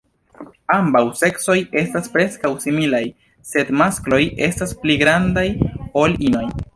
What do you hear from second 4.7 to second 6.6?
pli grandaj ol inoj.